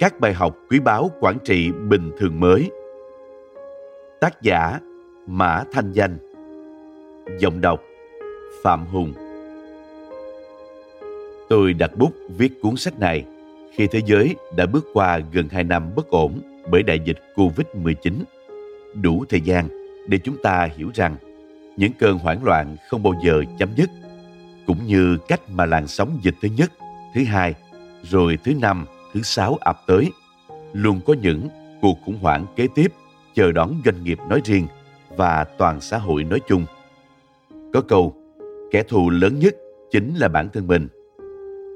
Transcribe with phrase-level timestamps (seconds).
[0.00, 2.70] các bài học quý báu quản trị bình thường mới.
[4.20, 4.80] Tác giả
[5.26, 6.18] Mã Thanh Danh.
[7.38, 7.80] Giọng đọc
[8.62, 9.12] Phạm Hùng.
[11.48, 13.24] Tôi đặt bút viết cuốn sách này
[13.74, 16.40] khi thế giới đã bước qua gần 2 năm bất ổn
[16.70, 18.12] bởi đại dịch Covid-19.
[19.02, 19.68] Đủ thời gian
[20.08, 21.16] để chúng ta hiểu rằng
[21.76, 23.90] những cơn hoảng loạn không bao giờ chấm dứt,
[24.66, 26.72] cũng như cách mà làn sóng dịch thứ nhất,
[27.14, 27.54] thứ hai,
[28.02, 30.12] rồi thứ năm, thứ sáu ập tới,
[30.72, 31.48] luôn có những
[31.80, 32.92] cuộc khủng hoảng kế tiếp
[33.34, 34.66] chờ đón doanh nghiệp nói riêng
[35.16, 36.64] và toàn xã hội nói chung.
[37.72, 38.14] Có câu,
[38.70, 39.54] kẻ thù lớn nhất
[39.90, 40.88] chính là bản thân mình.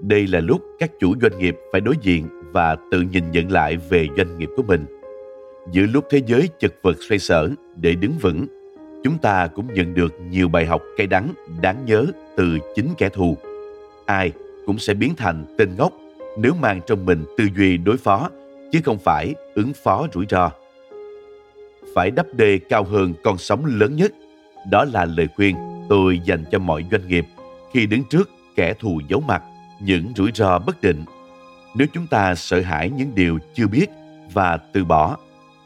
[0.03, 3.77] Đây là lúc các chủ doanh nghiệp phải đối diện và tự nhìn nhận lại
[3.77, 4.86] về doanh nghiệp của mình.
[5.73, 8.47] Giữa lúc thế giới chật vật xoay sở để đứng vững,
[9.05, 11.28] chúng ta cũng nhận được nhiều bài học cay đắng
[11.62, 13.36] đáng nhớ từ chính kẻ thù.
[14.06, 14.33] Ai
[14.67, 15.92] cũng sẽ biến thành tên ngốc
[16.36, 18.30] nếu mang trong mình tư duy đối phó,
[18.72, 20.50] chứ không phải ứng phó rủi ro.
[21.94, 24.12] Phải đắp đê cao hơn con sóng lớn nhất.
[24.70, 25.56] Đó là lời khuyên
[25.88, 27.24] tôi dành cho mọi doanh nghiệp
[27.72, 29.42] khi đứng trước kẻ thù giấu mặt,
[29.80, 31.05] những rủi ro bất định.
[31.77, 33.86] Nếu chúng ta sợ hãi những điều chưa biết
[34.32, 35.16] và từ bỏ,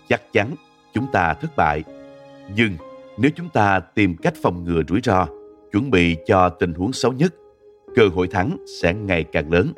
[0.08, 0.54] chắc chắn
[0.94, 1.84] chúng ta thất bại.
[2.56, 2.76] Nhưng
[3.18, 5.26] nếu chúng ta tìm cách phòng ngừa rủi ro,
[5.72, 7.34] chuẩn bị cho tình huống xấu nhất,
[7.96, 9.72] cơ hội thắng sẽ ngày càng lớn.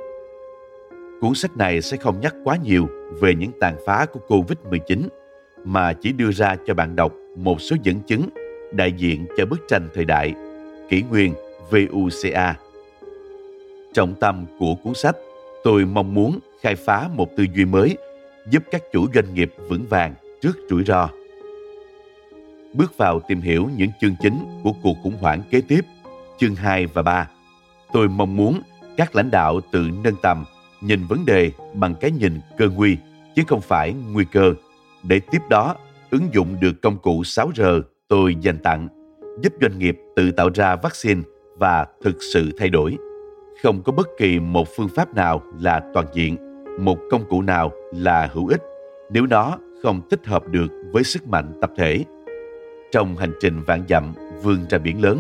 [1.21, 2.89] Cuốn sách này sẽ không nhắc quá nhiều
[3.21, 5.09] về những tàn phá của COVID-19
[5.65, 8.29] mà chỉ đưa ra cho bạn đọc một số dẫn chứng
[8.73, 10.35] đại diện cho bức tranh thời đại
[10.89, 11.35] kỷ nguyên
[11.71, 12.55] VUCA.
[13.93, 15.17] Trọng tâm của cuốn sách,
[15.65, 17.97] tôi mong muốn khai phá một tư duy mới
[18.51, 21.09] giúp các chủ doanh nghiệp vững vàng trước rủi ro.
[22.75, 25.81] Bước vào tìm hiểu những chương chính của cuộc khủng hoảng kế tiếp,
[26.39, 27.29] chương 2 và 3.
[27.93, 28.61] Tôi mong muốn
[28.97, 30.45] các lãnh đạo tự nâng tầm,
[30.81, 32.97] nhìn vấn đề bằng cái nhìn cơ nguy,
[33.37, 34.55] chứ không phải nguy cơ,
[35.03, 35.77] để tiếp đó
[36.11, 38.89] ứng dụng được công cụ 6R tôi dành tặng,
[39.43, 41.21] giúp doanh nghiệp tự tạo ra vaccine
[41.57, 42.97] và thực sự thay đổi.
[43.63, 46.37] Không có bất kỳ một phương pháp nào là toàn diện,
[46.81, 48.63] một công cụ nào là hữu ích
[49.11, 52.05] nếu nó không tích hợp được với sức mạnh tập thể.
[52.93, 55.19] Trong hành trình vạn dặm vươn ra biển lớn,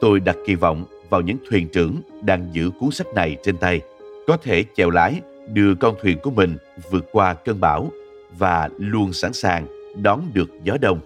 [0.00, 3.80] tôi đặt kỳ vọng vào những thuyền trưởng đang giữ cuốn sách này trên tay,
[4.26, 5.20] có thể chèo lái
[5.52, 6.56] đưa con thuyền của mình
[6.90, 7.90] vượt qua cơn bão
[8.38, 9.66] và luôn sẵn sàng
[10.02, 11.00] đón được gió đông.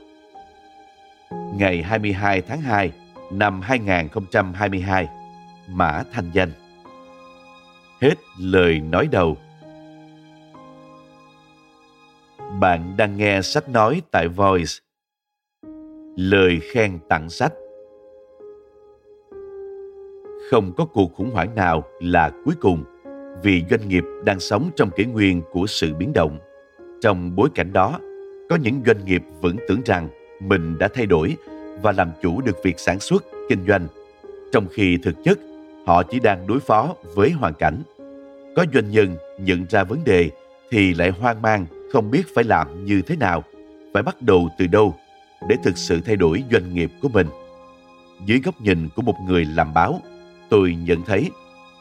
[1.54, 2.92] Ngày 22 tháng 2
[3.32, 5.08] năm 2022,
[5.68, 6.52] Mã Thanh Danh
[8.00, 9.36] Hết lời nói đầu
[12.60, 14.72] Bạn đang nghe sách nói tại Voice.
[16.16, 17.52] Lời khen tặng sách.
[20.50, 22.84] Không có cuộc khủng hoảng nào là cuối cùng
[23.42, 26.38] vì doanh nghiệp đang sống trong kỷ nguyên của sự biến động.
[27.02, 27.98] Trong bối cảnh đó,
[28.48, 30.08] có những doanh nghiệp vẫn tưởng rằng
[30.40, 31.36] mình đã thay đổi
[31.82, 33.86] và làm chủ được việc sản xuất, kinh doanh,
[34.52, 35.38] trong khi thực chất
[35.86, 37.82] họ chỉ đang đối phó với hoàn cảnh.
[38.56, 40.30] Có doanh nhân nhận ra vấn đề
[40.70, 43.44] thì lại hoang mang không biết phải làm như thế nào,
[43.94, 44.94] phải bắt đầu từ đâu
[45.48, 47.26] để thực sự thay đổi doanh nghiệp của mình.
[48.26, 50.00] Dưới góc nhìn của một người làm báo,
[50.48, 51.30] tôi nhận thấy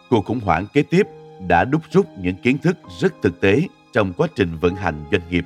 [0.10, 1.08] cuộc khủng hoảng kế tiếp
[1.48, 3.62] đã đúc rút những kiến thức rất thực tế
[3.94, 5.46] trong quá trình vận hành doanh nghiệp,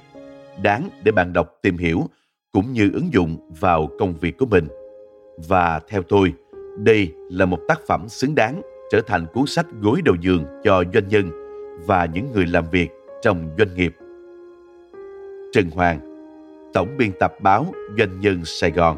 [0.63, 2.09] đáng để bạn đọc tìm hiểu
[2.51, 4.67] cũng như ứng dụng vào công việc của mình.
[5.47, 6.33] Và theo tôi,
[6.77, 8.61] đây là một tác phẩm xứng đáng
[8.91, 11.31] trở thành cuốn sách gối đầu giường cho doanh nhân
[11.85, 12.89] và những người làm việc
[13.21, 13.95] trong doanh nghiệp.
[15.53, 15.99] Trần Hoàng,
[16.73, 17.65] Tổng biên tập báo
[17.97, 18.97] Doanh nhân Sài Gòn.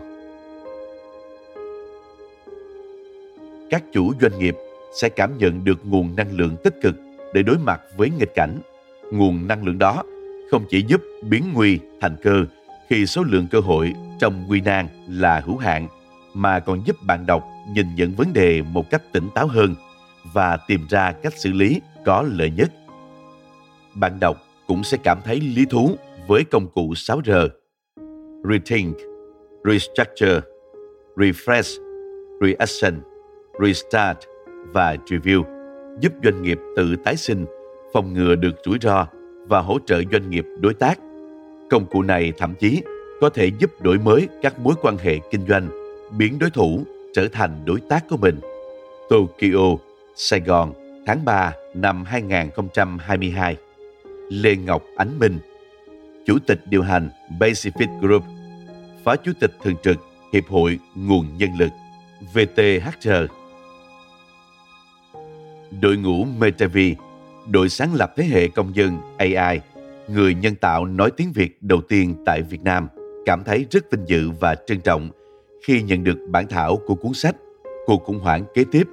[3.70, 4.56] Các chủ doanh nghiệp
[4.96, 6.96] sẽ cảm nhận được nguồn năng lượng tích cực
[7.34, 8.60] để đối mặt với nghịch cảnh.
[9.12, 10.04] Nguồn năng lượng đó
[10.52, 12.46] không chỉ giúp biến nguy thành cơ
[12.90, 15.88] khi số lượng cơ hội trong nguy nan là hữu hạn,
[16.34, 17.44] mà còn giúp bạn đọc
[17.74, 19.76] nhìn nhận vấn đề một cách tỉnh táo hơn
[20.34, 22.72] và tìm ra cách xử lý có lợi nhất.
[23.94, 24.38] Bạn đọc
[24.68, 25.96] cũng sẽ cảm thấy lý thú
[26.28, 27.50] với công cụ 6R.
[28.50, 28.98] Rethink,
[29.64, 30.42] Restructure,
[31.16, 31.82] Refresh,
[32.42, 33.02] Reaction,
[33.62, 34.18] Restart
[34.74, 35.44] và Review
[36.00, 37.46] giúp doanh nghiệp tự tái sinh,
[37.94, 39.08] phòng ngừa được rủi ro
[39.48, 41.00] và hỗ trợ doanh nghiệp đối tác.
[41.70, 42.82] Công cụ này thậm chí
[43.22, 45.70] có thể giúp đổi mới các mối quan hệ kinh doanh,
[46.18, 46.84] biến đối thủ
[47.14, 48.40] trở thành đối tác của mình.
[49.10, 49.78] Tokyo,
[50.16, 50.74] Sài Gòn,
[51.06, 53.58] tháng 3 năm 2022.
[54.30, 55.40] Lê Ngọc Ánh Minh,
[56.26, 57.10] Chủ tịch điều hành
[57.40, 58.24] Pacific Group,
[59.04, 59.98] Phó Chủ tịch Thường trực
[60.34, 61.70] Hiệp hội Nguồn Nhân lực,
[62.34, 63.45] VTHR.
[65.82, 66.96] Đội ngũ Metavi,
[67.52, 69.60] đội sáng lập thế hệ công dân AI,
[70.08, 72.88] người nhân tạo nói tiếng Việt đầu tiên tại Việt Nam,
[73.26, 75.10] cảm thấy rất vinh dự và trân trọng
[75.64, 77.36] khi nhận được bản thảo của cuốn sách
[77.86, 78.88] Cuộc khủng hoảng kế tiếp,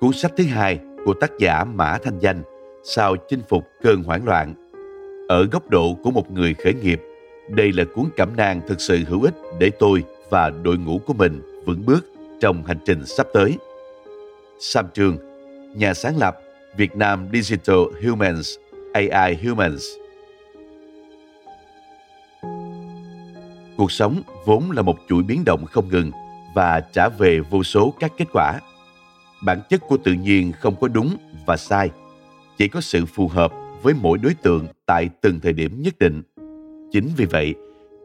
[0.00, 2.42] cuốn sách thứ hai của tác giả Mã Thanh Danh
[2.84, 4.54] sau chinh phục cơn hoảng loạn.
[5.28, 7.00] Ở góc độ của một người khởi nghiệp,
[7.48, 11.14] đây là cuốn cẩm nang thực sự hữu ích để tôi và đội ngũ của
[11.14, 12.06] mình vững bước
[12.40, 13.58] trong hành trình sắp tới.
[14.58, 15.31] Sam Trường
[15.74, 16.38] nhà sáng lập
[16.76, 18.54] Việt Nam Digital Humans,
[18.92, 19.84] AI Humans.
[23.76, 26.10] Cuộc sống vốn là một chuỗi biến động không ngừng
[26.54, 28.60] và trả về vô số các kết quả.
[29.44, 31.16] Bản chất của tự nhiên không có đúng
[31.46, 31.90] và sai,
[32.58, 33.52] chỉ có sự phù hợp
[33.82, 36.22] với mỗi đối tượng tại từng thời điểm nhất định.
[36.92, 37.54] Chính vì vậy,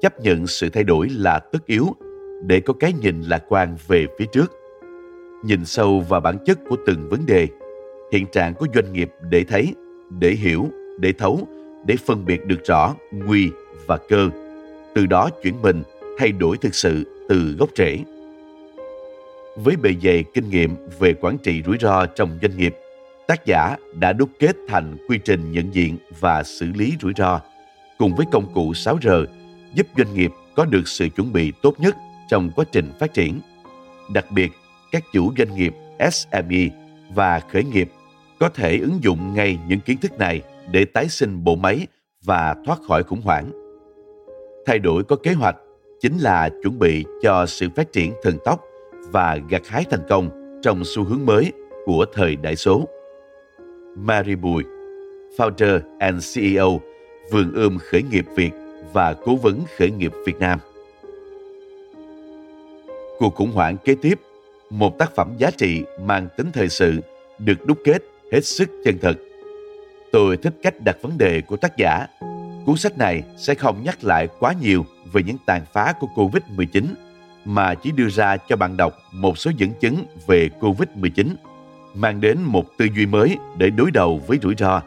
[0.01, 1.95] chấp nhận sự thay đổi là tất yếu
[2.43, 4.51] để có cái nhìn lạc quan về phía trước.
[5.47, 7.47] Nhìn sâu vào bản chất của từng vấn đề,
[8.11, 9.75] hiện trạng của doanh nghiệp để thấy,
[10.19, 10.67] để hiểu,
[10.99, 11.47] để thấu,
[11.85, 13.49] để phân biệt được rõ nguy
[13.85, 14.29] và cơ.
[14.95, 15.83] Từ đó chuyển mình,
[16.17, 17.99] thay đổi thực sự từ gốc rễ.
[19.55, 22.75] Với bề dày kinh nghiệm về quản trị rủi ro trong doanh nghiệp,
[23.27, 27.41] tác giả đã đúc kết thành quy trình nhận diện và xử lý rủi ro
[27.97, 29.25] cùng với công cụ 6R
[29.73, 31.95] giúp doanh nghiệp có được sự chuẩn bị tốt nhất
[32.29, 33.41] trong quá trình phát triển.
[34.13, 34.51] Đặc biệt,
[34.91, 35.73] các chủ doanh nghiệp
[36.11, 36.69] SME
[37.15, 37.91] và khởi nghiệp
[38.39, 40.41] có thể ứng dụng ngay những kiến thức này
[40.71, 41.87] để tái sinh bộ máy
[42.23, 43.51] và thoát khỏi khủng hoảng.
[44.65, 45.55] Thay đổi có kế hoạch
[46.01, 48.61] chính là chuẩn bị cho sự phát triển thần tốc
[49.11, 51.51] và gặt hái thành công trong xu hướng mới
[51.85, 52.87] của thời đại số.
[53.97, 54.63] Mary Bùi,
[55.37, 56.79] founder and CEO
[57.31, 58.51] Vườn ươm khởi nghiệp Việt
[58.93, 60.59] và cố vấn khởi nghiệp Việt Nam.
[63.19, 64.19] Cuộc khủng hoảng kế tiếp,
[64.69, 67.01] một tác phẩm giá trị mang tính thời sự
[67.39, 69.13] được đúc kết hết sức chân thật.
[70.11, 72.07] Tôi thích cách đặt vấn đề của tác giả.
[72.65, 76.83] Cuốn sách này sẽ không nhắc lại quá nhiều về những tàn phá của Covid-19
[77.45, 81.27] mà chỉ đưa ra cho bạn đọc một số dẫn chứng về Covid-19,
[81.93, 84.81] mang đến một tư duy mới để đối đầu với rủi ro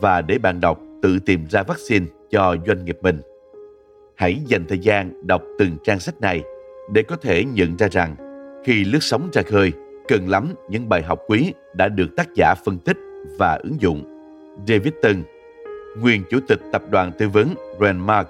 [0.00, 3.20] và để bạn đọc tự tìm ra vaccine cho doanh nghiệp mình.
[4.14, 6.42] Hãy dành thời gian đọc từng trang sách này
[6.92, 8.25] để có thể nhận ra rằng
[8.66, 9.72] khi lướt sóng ra khơi,
[10.08, 12.96] cần lắm những bài học quý đã được tác giả phân tích
[13.38, 14.04] và ứng dụng.
[14.68, 15.24] David Tân,
[15.98, 18.28] nguyên chủ tịch tập đoàn tư vấn Brandmark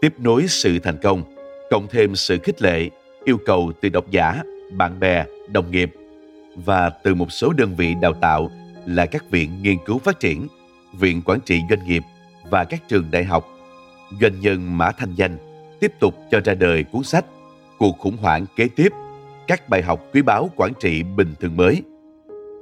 [0.00, 1.22] tiếp nối sự thành công,
[1.70, 2.90] cộng thêm sự khích lệ,
[3.24, 4.42] yêu cầu từ độc giả,
[4.72, 5.92] bạn bè, đồng nghiệp
[6.56, 8.50] và từ một số đơn vị đào tạo
[8.86, 10.48] là các viện nghiên cứu phát triển,
[10.98, 12.02] viện quản trị doanh nghiệp
[12.50, 13.48] và các trường đại học.
[14.20, 15.53] Doanh nhân Mã Thanh Danh
[15.84, 17.24] tiếp tục cho ra đời cuốn sách
[17.78, 18.88] Cuộc khủng hoảng kế tiếp,
[19.46, 21.82] các bài học quý báu quản trị bình thường mới.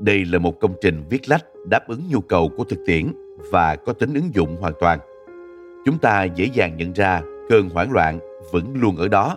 [0.01, 3.12] Đây là một công trình viết lách đáp ứng nhu cầu của thực tiễn
[3.50, 4.99] và có tính ứng dụng hoàn toàn.
[5.85, 8.19] Chúng ta dễ dàng nhận ra cơn hoảng loạn
[8.52, 9.37] vẫn luôn ở đó,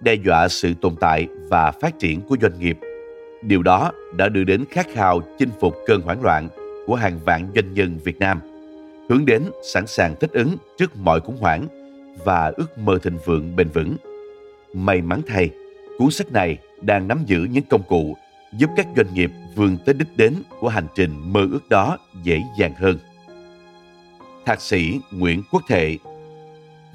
[0.00, 2.78] đe dọa sự tồn tại và phát triển của doanh nghiệp.
[3.42, 6.48] Điều đó đã đưa đến khát khao chinh phục cơn hoảng loạn
[6.86, 8.40] của hàng vạn doanh nhân Việt Nam,
[9.08, 11.81] hướng đến sẵn sàng thích ứng trước mọi khủng hoảng
[12.24, 13.96] và ước mơ thịnh vượng bền vững.
[14.72, 15.50] May mắn thay,
[15.98, 18.16] cuốn sách này đang nắm giữ những công cụ
[18.58, 22.42] giúp các doanh nghiệp vươn tới đích đến của hành trình mơ ước đó dễ
[22.58, 22.98] dàng hơn.
[24.44, 25.98] Thạc sĩ Nguyễn Quốc Thệ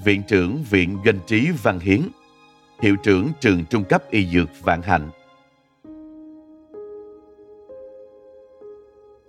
[0.06, 2.02] Viện trưởng Viện Doanh trí Văn Hiến,
[2.82, 5.10] Hiệu trưởng Trường Trung cấp Y Dược Vạn Hạnh.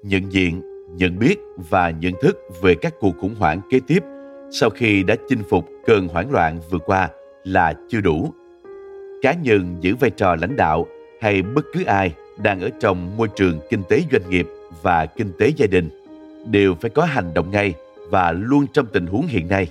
[0.03, 0.63] Nhận diện,
[0.97, 1.37] nhận biết
[1.71, 4.01] và nhận thức về các cuộc khủng hoảng kế tiếp
[4.51, 7.09] sau khi đã chinh phục cơn hoảng loạn vừa qua
[7.45, 8.33] là chưa đủ.
[9.23, 10.87] Cá nhân giữ vai trò lãnh đạo
[11.21, 12.13] hay bất cứ ai
[12.43, 14.47] đang ở trong môi trường kinh tế doanh nghiệp
[14.83, 15.89] và kinh tế gia đình
[16.47, 17.75] đều phải có hành động ngay
[18.11, 19.69] và luôn trong tình huống hiện nay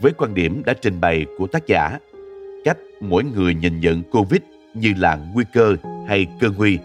[0.00, 1.98] với quan điểm đã trình bày của tác giả,
[2.64, 4.40] cách mỗi người nhìn nhận Covid
[4.74, 5.76] như là nguy cơ
[6.08, 6.78] hay cơ nguy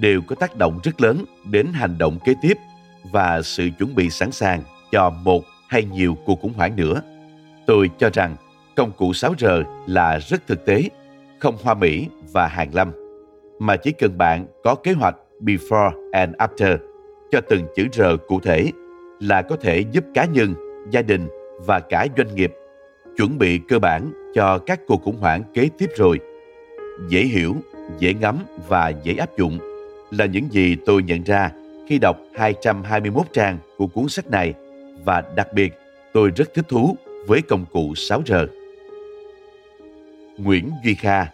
[0.00, 2.56] đều có tác động rất lớn đến hành động kế tiếp
[3.12, 7.02] và sự chuẩn bị sẵn sàng cho một hay nhiều cuộc khủng hoảng nữa.
[7.66, 8.36] Tôi cho rằng
[8.76, 10.82] công cụ 6R là rất thực tế,
[11.38, 12.92] không hoa mỹ và hàng lâm,
[13.58, 16.76] mà chỉ cần bạn có kế hoạch before and after
[17.30, 18.70] cho từng chữ R cụ thể
[19.20, 20.54] là có thể giúp cá nhân,
[20.90, 21.28] gia đình
[21.66, 22.52] và cả doanh nghiệp
[23.16, 26.18] chuẩn bị cơ bản cho các cuộc khủng hoảng kế tiếp rồi.
[27.08, 27.54] Dễ hiểu,
[27.98, 29.58] dễ ngắm và dễ áp dụng
[30.10, 31.50] là những gì tôi nhận ra
[31.88, 34.54] khi đọc 221 trang của cuốn sách này
[35.06, 35.74] và đặc biệt
[36.12, 36.96] tôi rất thích thú
[37.26, 38.46] với công cụ 6R.
[40.38, 41.26] Nguyễn Duy Kha,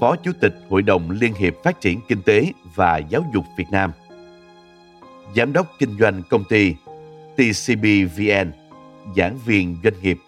[0.00, 2.44] Phó Chủ tịch Hội đồng Liên hiệp Phát triển Kinh tế
[2.76, 3.92] và Giáo dục Việt Nam,
[5.36, 6.74] Giám đốc Kinh doanh Công ty
[7.36, 8.52] TCBVN,
[9.16, 10.18] giảng viên doanh nghiệp.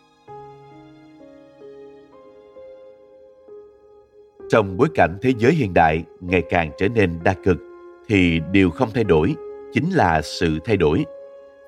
[4.51, 7.57] Trong bối cảnh thế giới hiện đại ngày càng trở nên đa cực,
[8.09, 9.35] thì điều không thay đổi
[9.73, 11.05] chính là sự thay đổi.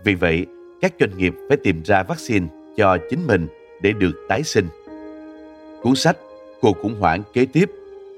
[0.05, 0.47] Vì vậy,
[0.81, 2.47] các doanh nghiệp phải tìm ra vaccine
[2.77, 3.47] cho chính mình
[3.83, 4.67] để được tái sinh.
[5.83, 6.17] Cuốn sách
[6.61, 7.71] Cuộc khủng hoảng kế tiếp,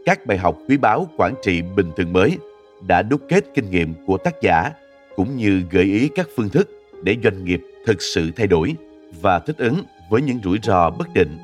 [0.05, 2.39] các bài học quý báu quản trị bình thường mới
[2.87, 4.71] đã đúc kết kinh nghiệm của tác giả
[5.17, 6.69] cũng như gợi ý các phương thức
[7.03, 8.75] để doanh nghiệp thực sự thay đổi
[9.21, 11.39] và thích ứng với những rủi ro bất định.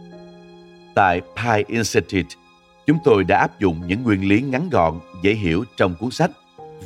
[0.95, 2.29] Tại Pi Institute,
[2.87, 6.31] chúng tôi đã áp dụng những nguyên lý ngắn gọn, dễ hiểu trong cuốn sách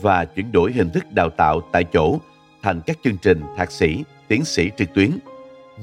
[0.03, 2.19] và chuyển đổi hình thức đào tạo tại chỗ
[2.63, 5.11] thành các chương trình thạc sĩ, tiến sĩ trực tuyến.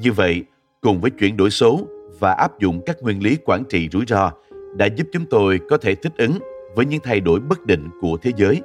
[0.01, 0.43] Như vậy,
[0.81, 1.87] cùng với chuyển đổi số
[2.19, 4.31] và áp dụng các nguyên lý quản trị rủi ro
[4.77, 6.39] đã giúp chúng tôi có thể thích ứng
[6.75, 8.61] với những thay đổi bất định của thế giới.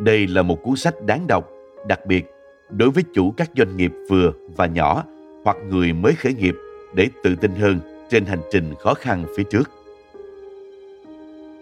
[0.00, 1.50] Đây là một cuốn sách đáng đọc,
[1.88, 2.24] đặc biệt
[2.70, 5.04] đối với chủ các doanh nghiệp vừa và nhỏ
[5.44, 6.54] hoặc người mới khởi nghiệp
[6.94, 9.70] để tự tin hơn trên hành trình khó khăn phía trước.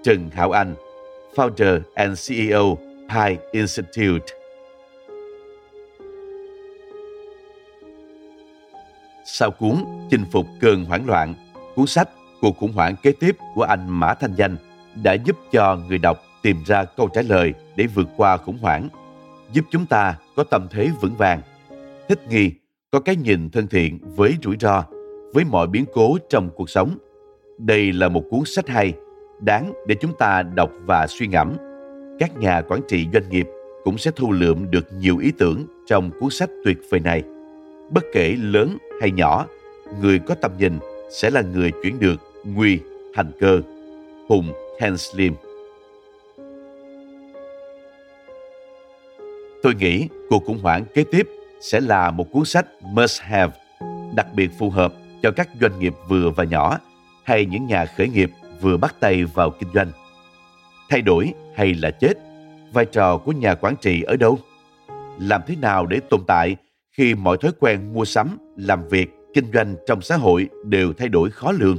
[0.03, 0.75] Trần Hảo Anh,
[1.35, 4.38] Founder and CEO Pi Institute
[9.33, 9.75] Sau cuốn
[10.11, 11.35] Chinh phục cơn hoảng loạn,
[11.75, 12.09] cuốn sách
[12.41, 14.57] Cuộc khủng hoảng kế tiếp của anh Mã Thanh Danh
[15.03, 18.89] đã giúp cho người đọc tìm ra câu trả lời để vượt qua khủng hoảng,
[19.53, 21.41] giúp chúng ta có tâm thế vững vàng,
[22.09, 22.51] thích nghi,
[22.91, 24.85] có cái nhìn thân thiện với rủi ro,
[25.35, 26.99] với mọi biến cố trong cuộc sống.
[27.59, 28.93] Đây là một cuốn sách hay,
[29.41, 31.57] đáng để chúng ta đọc và suy ngẫm.
[32.19, 33.47] Các nhà quản trị doanh nghiệp
[33.85, 37.23] cũng sẽ thu lượm được nhiều ý tưởng trong cuốn sách tuyệt vời này.
[37.91, 39.47] Bất kể lớn hay nhỏ,
[40.01, 40.79] người có tầm nhìn
[41.11, 42.81] sẽ là người chuyển được nguy
[43.15, 43.61] thành cơ.
[44.29, 45.35] Hùng Henslim
[49.63, 51.29] Tôi nghĩ cuộc khủng hoảng kế tiếp
[51.61, 53.53] sẽ là một cuốn sách must have,
[54.15, 56.79] đặc biệt phù hợp cho các doanh nghiệp vừa và nhỏ
[57.25, 59.93] hay những nhà khởi nghiệp vừa bắt tay vào kinh doanh.
[60.89, 62.13] Thay đổi hay là chết,
[62.73, 64.39] vai trò của nhà quản trị ở đâu?
[65.19, 66.57] Làm thế nào để tồn tại
[66.93, 71.09] khi mọi thói quen mua sắm, làm việc, kinh doanh trong xã hội đều thay
[71.09, 71.79] đổi khó lường?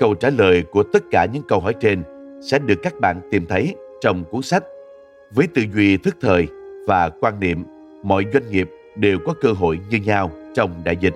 [0.00, 2.02] Câu trả lời của tất cả những câu hỏi trên
[2.50, 4.64] sẽ được các bạn tìm thấy trong cuốn sách
[5.34, 6.48] với tư duy thức thời
[6.86, 7.64] và quan niệm
[8.02, 11.14] mọi doanh nghiệp đều có cơ hội như nhau trong đại dịch.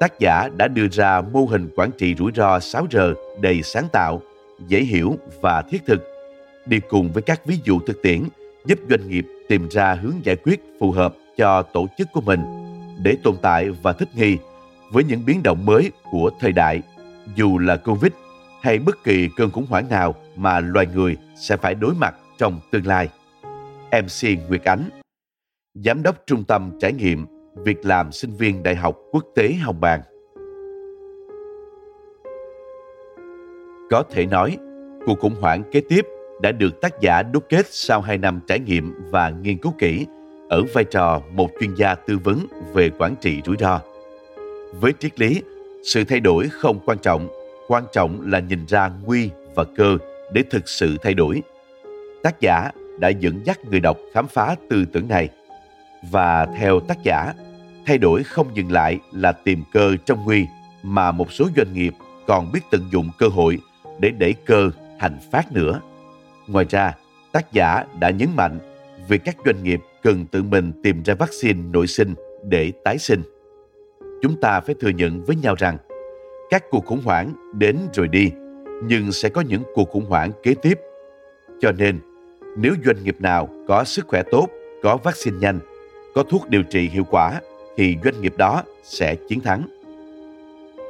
[0.00, 4.22] Tác giả đã đưa ra mô hình quản trị rủi ro 6R đầy sáng tạo,
[4.68, 6.00] dễ hiểu và thiết thực,
[6.66, 8.22] đi cùng với các ví dụ thực tiễn
[8.64, 12.59] giúp doanh nghiệp tìm ra hướng giải quyết phù hợp cho tổ chức của mình
[13.02, 14.38] để tồn tại và thích nghi
[14.92, 16.82] với những biến động mới của thời đại,
[17.34, 18.12] dù là Covid
[18.62, 22.60] hay bất kỳ cơn khủng hoảng nào mà loài người sẽ phải đối mặt trong
[22.70, 23.08] tương lai.
[23.92, 24.90] MC Nguyệt Ánh,
[25.74, 27.26] Giám đốc Trung tâm Trải nghiệm
[27.64, 30.00] Việc làm sinh viên Đại học Quốc tế Hồng Bàng.
[33.90, 34.58] Có thể nói,
[35.06, 36.06] cuộc khủng hoảng kế tiếp
[36.42, 40.06] đã được tác giả đúc kết sau 2 năm trải nghiệm và nghiên cứu kỹ
[40.50, 43.80] ở vai trò một chuyên gia tư vấn về quản trị rủi ro.
[44.80, 45.42] Với triết lý,
[45.84, 47.28] sự thay đổi không quan trọng,
[47.68, 49.98] quan trọng là nhìn ra nguy và cơ
[50.32, 51.42] để thực sự thay đổi.
[52.22, 55.28] Tác giả đã dẫn dắt người đọc khám phá tư tưởng này.
[56.10, 57.34] Và theo tác giả,
[57.86, 60.46] thay đổi không dừng lại là tìm cơ trong nguy,
[60.82, 61.94] mà một số doanh nghiệp
[62.26, 63.58] còn biết tận dụng cơ hội
[63.98, 65.80] để đẩy cơ thành phát nữa.
[66.46, 66.94] Ngoài ra,
[67.32, 68.58] tác giả đã nhấn mạnh
[69.08, 72.14] về các doanh nghiệp cần tự mình tìm ra vaccine nội sinh
[72.44, 73.22] để tái sinh.
[74.22, 75.76] Chúng ta phải thừa nhận với nhau rằng
[76.50, 78.30] các cuộc khủng hoảng đến rồi đi,
[78.84, 80.78] nhưng sẽ có những cuộc khủng hoảng kế tiếp.
[81.60, 81.98] Cho nên,
[82.56, 84.48] nếu doanh nghiệp nào có sức khỏe tốt,
[84.82, 85.58] có vaccine nhanh,
[86.14, 87.40] có thuốc điều trị hiệu quả,
[87.76, 89.68] thì doanh nghiệp đó sẽ chiến thắng.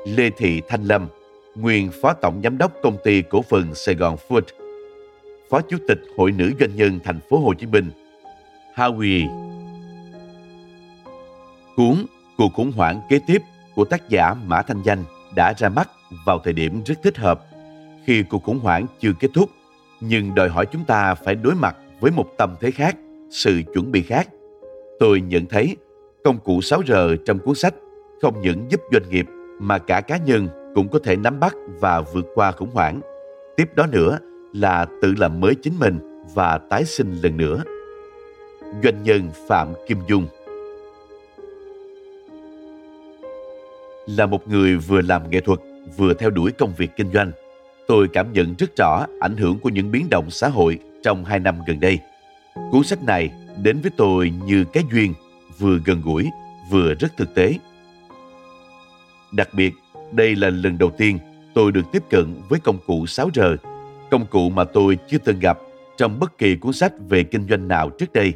[0.06, 1.08] Lê Thị Thanh Lâm,
[1.54, 4.42] nguyên Phó Tổng Giám đốc Công ty Cổ phần Sài Gòn Food,
[5.50, 7.90] Phó Chủ tịch Hội Nữ Doanh nhân Thành phố Hồ Chí Minh,
[8.80, 9.28] Howie.
[11.76, 11.94] Cuốn
[12.36, 13.42] Cuộc khủng hoảng kế tiếp
[13.74, 15.88] của tác giả Mã Thanh Danh đã ra mắt
[16.26, 17.40] vào thời điểm rất thích hợp
[18.06, 19.50] khi cuộc khủng hoảng chưa kết thúc,
[20.00, 22.96] nhưng đòi hỏi chúng ta phải đối mặt với một tâm thế khác,
[23.30, 24.28] sự chuẩn bị khác.
[25.00, 25.76] Tôi nhận thấy,
[26.24, 27.74] công cụ 6R trong cuốn sách
[28.22, 29.26] không những giúp doanh nghiệp
[29.60, 33.00] mà cả cá nhân cũng có thể nắm bắt và vượt qua khủng hoảng.
[33.56, 34.18] Tiếp đó nữa
[34.52, 37.62] là tự làm mới chính mình và tái sinh lần nữa.
[38.82, 40.26] Doanh nhân Phạm Kim Dung
[44.06, 45.58] Là một người vừa làm nghệ thuật,
[45.96, 47.32] vừa theo đuổi công việc kinh doanh,
[47.88, 51.38] tôi cảm nhận rất rõ ảnh hưởng của những biến động xã hội trong hai
[51.38, 51.98] năm gần đây.
[52.70, 53.30] Cuốn sách này
[53.62, 55.14] đến với tôi như cái duyên,
[55.58, 56.26] vừa gần gũi,
[56.70, 57.54] vừa rất thực tế.
[59.32, 59.74] Đặc biệt,
[60.12, 61.18] đây là lần đầu tiên
[61.54, 63.56] tôi được tiếp cận với công cụ 6R,
[64.10, 65.58] công cụ mà tôi chưa từng gặp
[65.96, 68.34] trong bất kỳ cuốn sách về kinh doanh nào trước đây,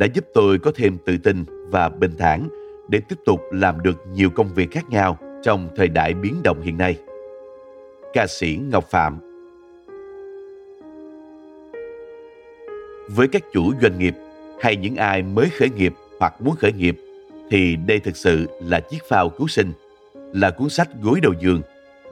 [0.00, 2.48] đã giúp tôi có thêm tự tin và bình thản
[2.88, 6.62] để tiếp tục làm được nhiều công việc khác nhau trong thời đại biến động
[6.62, 6.96] hiện nay.
[8.12, 9.18] Ca sĩ Ngọc Phạm
[13.08, 14.14] Với các chủ doanh nghiệp
[14.60, 16.96] hay những ai mới khởi nghiệp hoặc muốn khởi nghiệp
[17.50, 19.72] thì đây thực sự là chiếc phao cứu sinh,
[20.14, 21.62] là cuốn sách gối đầu giường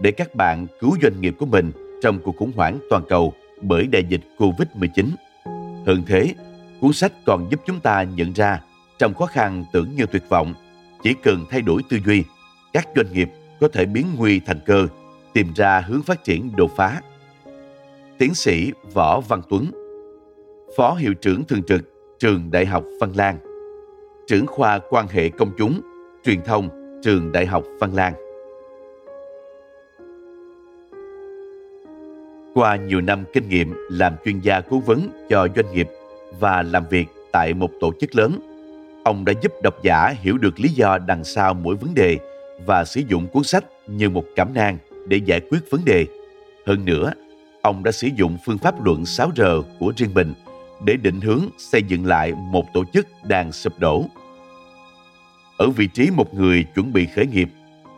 [0.00, 3.87] để các bạn cứu doanh nghiệp của mình trong cuộc khủng hoảng toàn cầu bởi
[3.87, 5.07] đại dịch Covid-19.
[5.87, 6.35] Hơn thế,
[6.80, 8.61] cuốn sách còn giúp chúng ta nhận ra
[8.99, 10.54] trong khó khăn tưởng như tuyệt vọng,
[11.02, 12.25] chỉ cần thay đổi tư duy,
[12.73, 13.28] các doanh nghiệp
[13.61, 14.87] có thể biến nguy thành cơ,
[15.32, 17.00] tìm ra hướng phát triển đột phá.
[18.18, 19.70] Tiến sĩ Võ Văn Tuấn
[20.76, 21.80] Phó Hiệu trưởng Thường trực
[22.18, 23.38] Trường Đại học Văn Lang
[24.26, 25.80] Trưởng khoa quan hệ công chúng,
[26.25, 26.68] truyền thông
[27.02, 28.14] Trường Đại học Văn Lang
[32.54, 35.88] Qua nhiều năm kinh nghiệm làm chuyên gia cố vấn cho doanh nghiệp
[36.38, 38.38] và làm việc tại một tổ chức lớn,
[39.04, 42.18] ông đã giúp độc giả hiểu được lý do đằng sau mỗi vấn đề
[42.66, 46.06] và sử dụng cuốn sách như một cảm nang để giải quyết vấn đề.
[46.66, 47.12] Hơn nữa,
[47.62, 50.35] ông đã sử dụng phương pháp luận 6R của riêng mình
[50.85, 54.04] để định hướng xây dựng lại một tổ chức đang sụp đổ.
[55.59, 57.48] Ở vị trí một người chuẩn bị khởi nghiệp,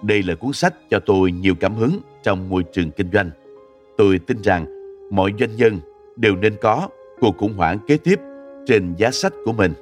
[0.02, 3.30] đây là cuốn sách cho tôi nhiều cảm hứng trong môi trường kinh doanh.
[3.96, 4.66] Tôi tin rằng
[5.10, 5.80] mọi doanh nhân
[6.16, 6.88] đều nên có
[7.20, 8.20] cuộc khủng hoảng kế tiếp
[8.70, 9.72] trên giá sách của mình.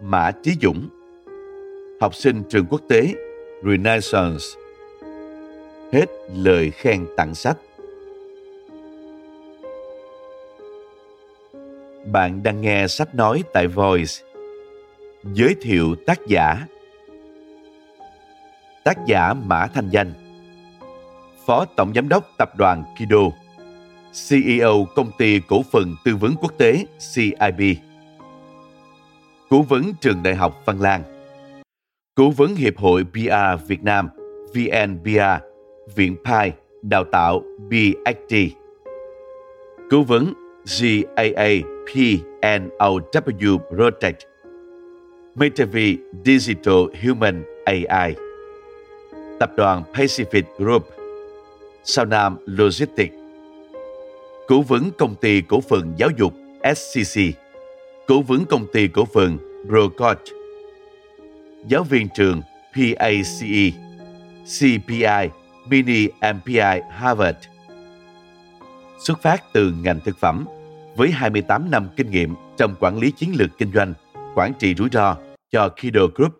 [0.00, 0.88] Mã Chí Dũng
[2.00, 3.14] Học sinh trường quốc tế
[3.64, 4.44] Renaissance.
[5.92, 7.56] Hết lời khen tặng sách.
[12.12, 14.12] Bạn đang nghe sách nói tại Voice.
[15.34, 16.66] Giới thiệu tác giả.
[18.84, 20.12] Tác giả Mã Thanh Danh.
[21.46, 23.20] Phó Tổng Giám đốc Tập đoàn Kido,
[24.12, 27.60] CEO Công ty Cổ phần Tư vấn Quốc tế CIB,
[29.50, 31.02] Cố vấn Trường Đại học Văn Lang,
[32.14, 34.08] Cố vấn Hiệp hội PR Việt Nam
[34.54, 35.42] VNPR,
[35.96, 36.50] Viện Pi,
[36.82, 38.34] Đào tạo BXT,
[39.90, 40.32] Cố vấn
[40.66, 41.68] GAAPNOW
[43.70, 44.30] Project.
[45.34, 48.14] Metavi Digital Human AI,
[49.40, 50.88] Tập đoàn Pacific Group,
[51.84, 53.19] Sao Nam Logistics,
[54.50, 56.34] Cố vấn công ty cổ phần giáo dục
[56.74, 57.20] SCC,
[58.06, 60.18] Cố vấn công ty cổ phần Procort,
[61.68, 62.42] Giáo viên trường
[62.74, 63.70] PACE,
[64.44, 65.28] CPI,
[65.68, 67.38] Mini MPI Harvard.
[68.98, 70.46] Xuất phát từ ngành thực phẩm,
[70.96, 73.94] với 28 năm kinh nghiệm trong quản lý chiến lược kinh doanh,
[74.34, 75.16] quản trị rủi ro
[75.50, 76.32] cho Kido Group,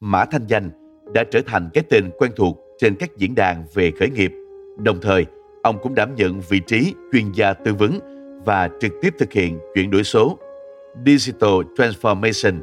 [0.00, 0.70] Mã Thanh Danh
[1.14, 4.32] đã trở thành cái tên quen thuộc trên các diễn đàn về khởi nghiệp.
[4.78, 5.26] Đồng thời,
[5.66, 8.00] ông cũng đảm nhận vị trí chuyên gia tư vấn
[8.44, 10.38] và trực tiếp thực hiện chuyển đổi số,
[11.06, 12.60] Digital Transformation,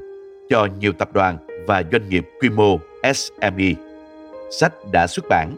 [0.50, 1.38] cho nhiều tập đoàn
[1.68, 2.80] và doanh nghiệp quy mô
[3.14, 3.74] SME.
[4.60, 5.56] Sách đã xuất bản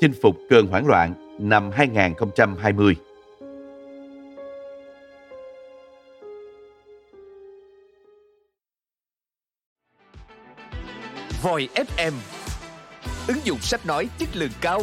[0.00, 2.96] Chinh phục cơn hoảng loạn năm 2020.
[11.42, 12.12] Voi FM
[13.28, 14.82] Ứng dụng sách nói chất lượng cao